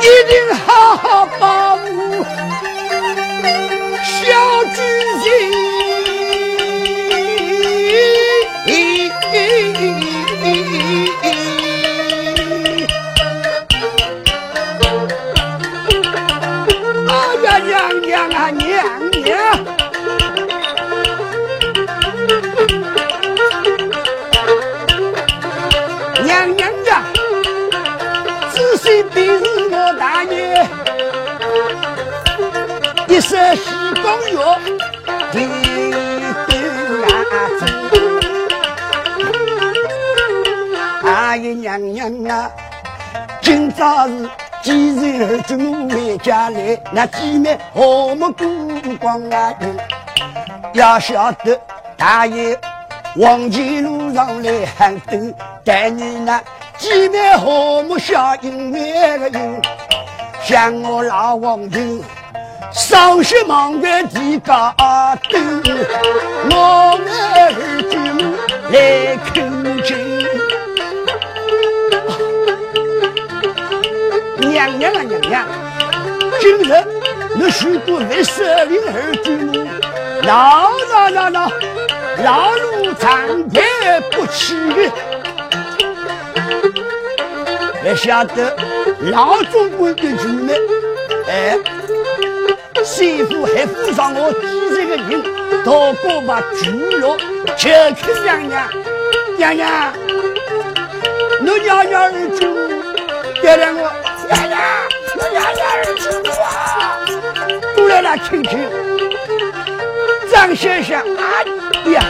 [0.00, 0.32] 一定
[0.66, 1.04] 好好
[1.38, 1.65] 报。
[46.92, 48.46] 那几面和睦过
[49.00, 49.54] 光啊！
[50.72, 51.58] 要晓得
[51.96, 52.58] 大爷
[53.16, 56.42] 往前路上来喊等，但你那
[56.78, 59.60] 几面和睦小音乐个音，
[60.42, 61.80] 像我老王头
[62.76, 64.74] 上学忙个地高
[65.30, 65.62] 登，
[66.50, 67.00] 我
[67.34, 67.96] 儿子
[68.70, 69.96] 来看亲，
[74.50, 75.46] 娘娘啊娘娘。
[76.38, 76.84] 今日
[77.34, 79.66] 你许过为舍灵而举目，
[80.26, 81.50] 老老老老
[82.22, 83.08] 老路长
[83.54, 83.62] 快
[84.12, 84.54] 不起，
[87.82, 88.54] 还晓得
[89.00, 90.52] 老总管的举目，
[91.26, 91.56] 哎，
[92.86, 95.20] 媳妇还扶上我几十个人，
[95.64, 97.16] 到过把猪肉，
[97.56, 98.70] 求求娘娘，
[99.36, 99.92] 娘娘，
[101.40, 102.46] 你娘娘儿子，
[103.42, 103.90] 原谅我，
[104.28, 104.56] 娘娘。
[105.32, 106.04] 娘娘儿子
[106.40, 107.02] 啊，
[107.76, 108.56] 都来来听听。
[110.30, 111.44] 张先生，哎
[111.90, 112.04] 呀，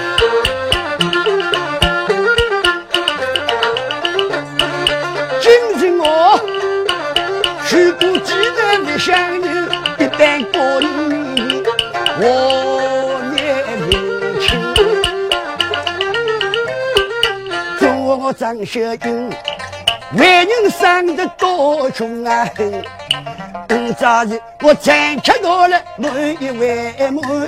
[5.40, 6.38] 今日我
[7.66, 9.65] 去过济南的乡里，
[10.16, 10.88] 一般过年
[12.18, 13.44] 我年
[14.40, 14.48] 轻。
[17.78, 19.30] 祝我张小英
[20.16, 22.48] 为人生得多穷啊！
[23.68, 26.10] 今早日我再吃过了满
[26.42, 27.46] 一碗满，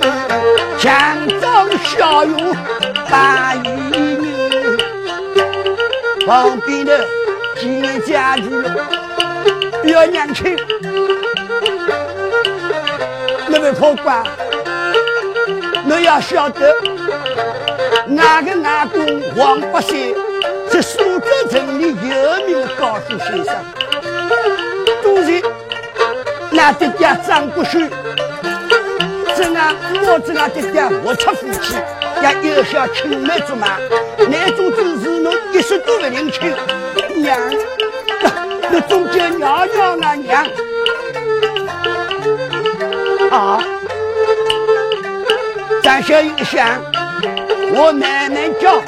[0.77, 2.55] 强装笑容
[3.09, 4.77] 把雨淋。
[6.27, 7.03] 旁边的
[7.59, 8.43] 几家具
[9.91, 10.55] 要年轻，
[13.49, 14.23] 你们可管？
[15.83, 16.75] 你要晓得，
[18.17, 19.97] 俺个外公王八三
[20.71, 23.55] 是苏州城里有名的高数先生，
[25.03, 25.41] 都是。
[26.51, 27.89] 那爹爹张不虚，
[29.35, 29.73] 这啊
[30.03, 31.75] 我这啊爹爹我出夫妻，
[32.43, 33.77] 也有小青梅竹马，
[34.17, 36.53] 那种真是侬一时都不认清。
[37.15, 37.39] 娘，
[38.71, 40.45] 那终究娘娘俺娘
[43.31, 43.59] 啊！
[45.83, 46.81] 咱先一想，
[47.73, 48.81] 我奶奶叫，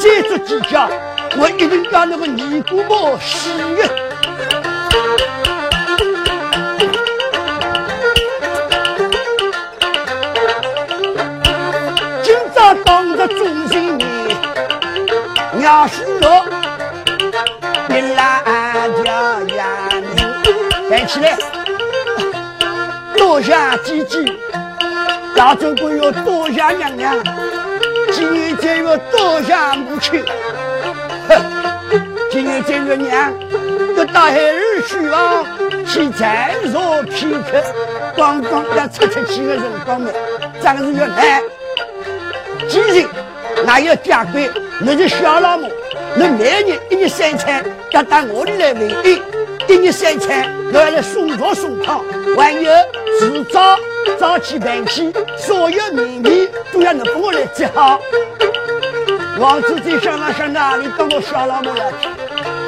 [0.00, 0.88] 再做几家，
[1.36, 3.88] 我一定叫那个尼姑婆死的。
[12.22, 13.38] 今朝当着众
[13.68, 14.02] 人面，
[15.62, 16.44] 要是我
[17.88, 19.12] 你拉俺家
[19.56, 19.88] 呀，
[20.90, 21.38] 站起来。
[23.38, 23.52] 多谢
[23.84, 24.24] 姐姐，
[25.36, 27.14] 大总管要多谢娘娘，
[28.10, 30.24] 今年这个多谢母亲，
[31.28, 31.40] 哼，
[32.32, 33.32] 今年这个娘，
[33.96, 35.44] 要到海儿去啊，
[35.86, 37.62] 去再做片刻，
[38.16, 40.10] 刚刚要出出去的辰光呢，
[40.60, 41.40] 真是要难。
[42.68, 43.08] 既然
[43.64, 45.70] 那要加贵，你是小老母，
[46.16, 52.04] 你每年一日三餐要到我里来为一，一日三餐我要来送茶送汤，
[52.36, 52.72] 还有
[53.18, 53.76] 迟早
[54.16, 58.00] 早起晚起，所有面面都要你帮我来接好。
[59.40, 62.08] 王子在想哪想哪里跟我小老母来去，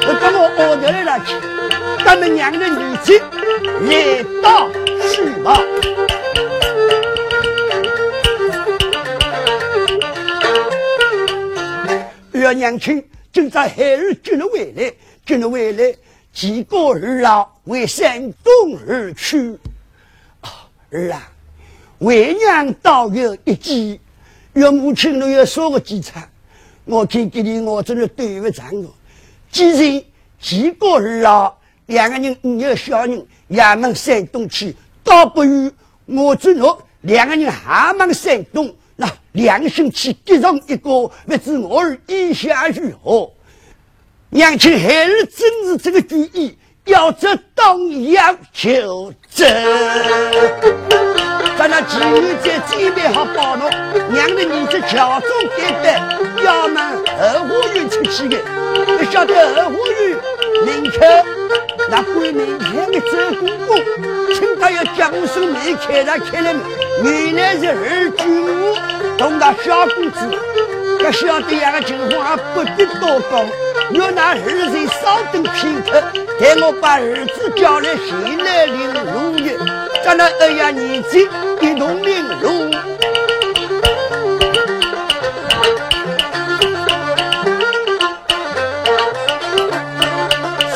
[0.07, 1.35] 我跟我后头来去，
[2.03, 3.17] 咱们娘的年纪
[3.87, 4.69] 来到
[5.09, 5.57] 去吧。
[12.33, 14.91] 要娘亲正在海儿进了回来，
[15.25, 15.95] 进了回来，
[16.33, 19.57] 几个儿郎为山东而去。
[20.91, 21.31] 儿啊，
[21.99, 23.99] 为娘倒有一计，
[24.53, 26.23] 岳母亲侬要说个几场，
[26.85, 28.89] 我看给你我真的对不上了。
[29.49, 30.03] 既然
[30.39, 31.53] 几个儿郎
[31.85, 35.71] 两个人五有小人也往山东去，倒不如
[36.05, 37.51] 我祝侬两个人也
[37.97, 38.73] 往山东。
[38.97, 43.31] 那两心去结上一个，不知我儿意下如何？
[44.29, 47.77] 娘亲孩儿真是这个主意，要这当
[48.11, 49.45] 要就这。
[51.57, 53.69] 咱那妓女在这边好保侬，
[54.09, 55.85] 娘的你这乔装打扮，
[56.43, 56.75] 要往
[57.19, 58.37] 后花园出去的。
[58.97, 60.17] 不晓得后花园
[60.65, 60.97] 门口
[61.89, 63.69] 那关门前的周公公，
[64.33, 66.53] 听他要将手门开了开了，
[67.03, 68.75] 原来是二舅母
[69.17, 70.17] 同那小姑子。
[70.97, 73.45] 不晓得样的情况不必多讲，
[73.93, 76.01] 要拿儿子稍等片刻，
[76.39, 79.47] 待我把儿子叫来前来领路的。
[80.03, 81.27] 咱那二爷年纪
[81.59, 82.71] 一同领路。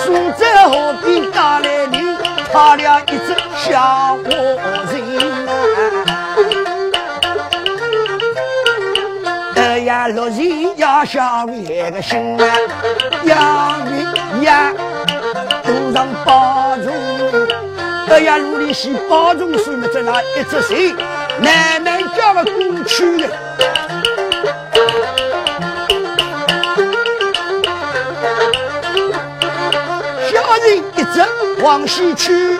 [0.04, 2.18] 苏州河边打来人，
[2.52, 4.30] 他俩一只小活
[4.92, 5.05] 人
[11.06, 12.46] 小妹个心啊，
[13.24, 14.74] 要命呀，
[15.66, 16.92] 路上保重。
[18.10, 20.74] 哎呀，努力些保重水嘛，在那一只手
[21.40, 23.28] 慢慢叫了过去的。
[30.32, 31.24] 小人一直
[31.62, 32.60] 往西去，